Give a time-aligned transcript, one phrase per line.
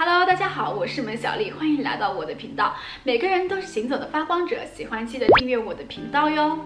[0.00, 2.76] Hello，大家好，我是萌小丽，欢迎来到我的频道。
[3.02, 6.56] 每个人都是行走的发光者，喜欢记得订阅我的频道哟。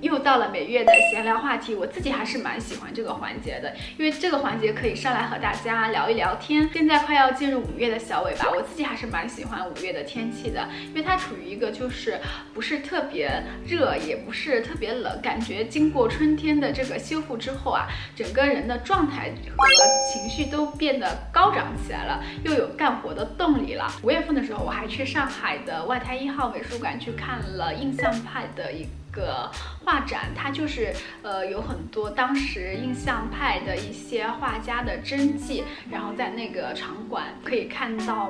[0.00, 6.68] 又到了每月的闲聊话题，我自己还是蛮喜欢这个环节的，因为这个环节可以上来和大家聊一聊天。
[6.72, 12.20] 现在快要进入五月的小尾巴，我自己还是蛮喜欢五月的天气的，因为它处于一个就是
[12.54, 23.92] 不是特别热，也不是特别冷，感觉经过春天的这个修复之后啊，整个人的状态和情绪都变得高涨起来了，又有干活的动力了。
[24.02, 28.86] 五月份的时候，我还去上海的外滩一号美术馆去看了印象派的一。
[29.18, 29.50] 个
[29.84, 38.28] 画展，它就是呃有很多当时印象派的一些画家的真迹，然后在那个场馆可以看到，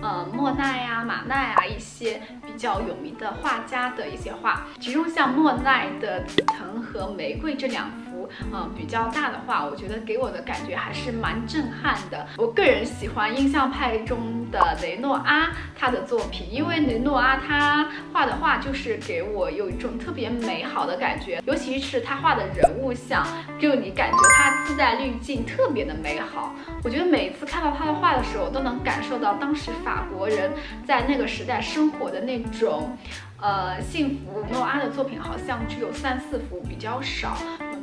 [0.00, 8.09] 呃莫奈呀、马奈啊一些比较有名的画家的一些画，其中像莫奈的《紫藤》和《玫瑰》这两幅。
[8.52, 12.26] 嗯，比较大的话，我觉得给我的感觉还是蛮震撼的。
[12.36, 23.26] 我个人喜欢印象派中的雷诺阿他的作品，因为雷诺阿他画的画就是给我有一种特别美好的感觉，尤其是他画的人物像，
[23.58, 26.54] 就你感觉他自带滤镜，特别的美好。
[26.82, 30.50] 我觉得每次看到他的画的时候，都能感受到当时法国人
[30.86, 32.96] 在那个时代生活的那种，
[33.40, 34.44] 呃，幸福。
[34.50, 37.36] 诺阿的作品好像只有三四幅，比较少。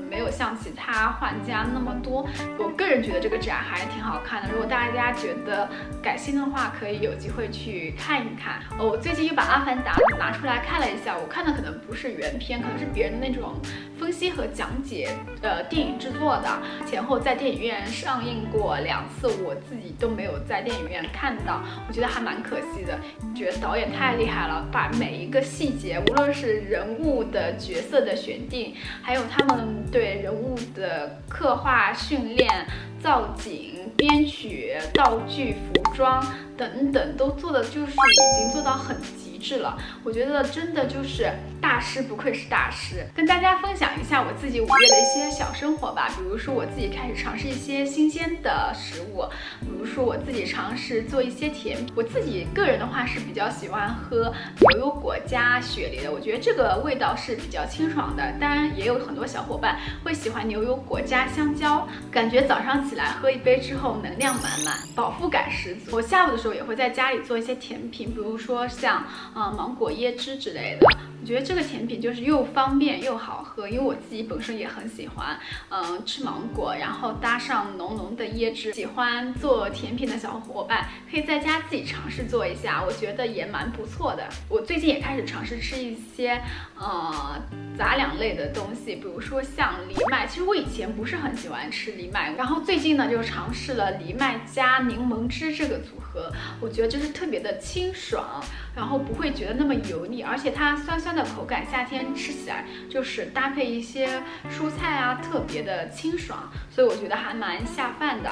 [0.09, 2.27] 没有像其他画家那么多，
[2.57, 4.49] 我个人觉得这个展还挺好看的。
[4.51, 5.69] 如果大家觉得
[6.01, 8.61] 感兴趣的话，可以有机会去看一看。
[8.77, 13.53] 哦，我最近又把《阿凡达》拿出来看了一下，我看的可能不是原片，可能是别人的那种
[13.99, 15.09] 分析和讲解，
[15.41, 16.47] 呃，电影制作的。
[16.85, 22.99] 前后在电影院上映过两次，我自己都没有在电影院看到，我觉得还蛮可惜的。
[23.35, 29.77] 觉得导演太厉害了，把每一个细节，无论是人物的角色的选定，还有他们。
[29.89, 32.67] 对人物的刻画、训练、
[33.01, 36.21] 造景、编曲、道具、服装
[36.57, 39.77] 等等，都做的就是已经做到很极致了。
[40.03, 41.31] 我觉得真的就是
[41.61, 43.05] 大师，不愧是大师。
[43.15, 49.23] 跟大家分享一下我自己五月的一些小生活吧，比如说我自己开始尝试一些新鲜的食物，
[49.61, 51.77] 比如说我自己尝试做一些甜。
[51.95, 54.33] 我自己个人的话是比较喜欢喝
[54.69, 58.33] 牛油果加雪梨的，我觉得这个味道是比较清爽的。
[58.39, 59.77] 当然也有很多小伙伴。
[60.03, 65.95] 会喜欢牛油果加香蕉，感觉早上起来喝一杯之后能量满满，饱腹感十足。
[65.95, 69.05] 我下午的时候也会在家里做一些甜品，比如说像
[69.37, 70.87] 呃芒果椰汁之类的。
[71.19, 75.37] 我觉得这个甜品就是又方便又好喝，因为我自己本身也很喜欢，
[75.69, 78.73] 嗯吃芒果，然后搭上浓浓的椰汁。
[78.73, 84.23] 喜欢做甜品的小伙伴可以在家自己尝试做一下，我觉得也蛮不错的。
[84.47, 86.41] 我最近也开始尝试吃一些
[86.79, 87.41] 呃
[87.77, 89.75] 杂粮类的东西，比如说像。
[89.89, 96.31] 藜麦，其实我以前不是很喜欢吃藜麦，然后最近呢就尝试了藜麦加柠檬汁这个组合，
[96.61, 98.41] 我觉得就是特别的清爽，
[98.75, 108.31] 然后不会会觉得那么油腻，而且它酸酸的口感，夏天吃起来就是搭配一些蔬菜啊，特别的清爽，所以我觉得还蛮下饭的。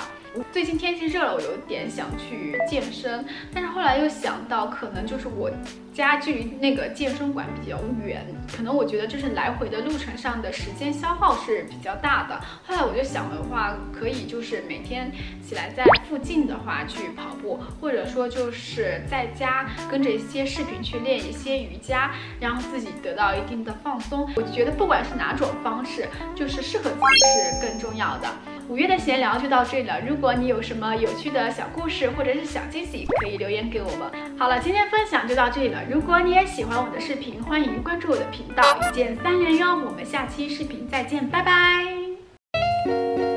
[0.51, 5.51] 最近天气热了，我有点想去健身，但是后来又想到，可能就是我
[5.93, 8.25] 家距离那个健身馆比较远，
[8.55, 12.39] 可能我觉得就是来回的路程上的时间消耗是比较大的。
[12.65, 15.11] 后来我就想的话，可以就是每天
[15.45, 24.29] 起来在附近的话去跑步，或者说就是在家跟着一些视频去练一些瑜伽，让自己得到一定的放松。
[24.35, 28.27] 我觉得不管是哪种方式，就是适合自己是更重要的。
[28.67, 30.01] 五月的闲聊就到这里了。
[30.01, 34.37] 如果你有什么有趣的小故事或者是小惊喜，可以留言给我们。
[34.37, 35.81] 好了，今天分享就到这里了。
[35.89, 39.75] 如果你也喜欢我的视频，欢迎关注我的频道，一键三连哟。
[39.85, 43.34] 我们下期视频再见，拜拜。